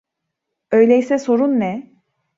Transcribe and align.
Öyleyse 0.71 1.17
sorun 1.19 1.59
ne? 1.59 1.93